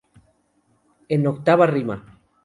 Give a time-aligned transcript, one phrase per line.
[1.17, 1.99] En octava rima.